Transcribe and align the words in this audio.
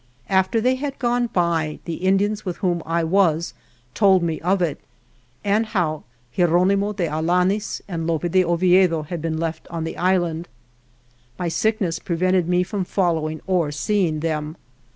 After 0.29 0.59
they 0.59 0.73
had 0.77 0.97
gone 0.97 1.27
by, 1.27 1.77
the 1.85 1.97
Indians 2.01 2.43
with 2.43 2.57
whom 2.57 2.81
I 2.87 3.03
was 3.03 3.53
told 3.93 4.23
me 4.23 4.39
of 4.41 4.59
it, 4.59 4.79
and 5.43 5.63
how 5.63 6.05
Hieronimo 6.35 6.93
de 6.93 7.05
Alaniz 7.07 7.81
and 7.87 8.07
Lope 8.07 8.31
de 8.31 8.43
Oviedo 8.43 9.03
had 9.03 9.21
been 9.21 9.37
left 9.37 9.67
on 9.67 9.83
the 9.83 9.97
island. 9.97 10.47
My 11.37 11.49
sickness 11.49 11.99
prevented 11.99 12.49
me 12.49 12.63
from 12.63 12.83
following 12.83 13.41
or 13.45 13.69
seeing 13.71 14.21
them. 14.21 14.57